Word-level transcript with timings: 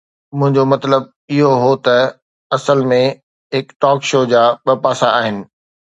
منهنجو 0.37 0.63
مطلب 0.73 1.01
اهو 1.37 1.51
هو 1.63 1.73
ته 1.85 1.97
اصل 2.55 2.77
۾ 2.93 3.01
هڪ 3.53 3.65
ٽاڪ 3.81 3.99
شو 4.09 4.19
جا 4.31 4.43
ٻه 4.63 4.73
پاسا 4.83 5.07
آهن. 5.19 5.37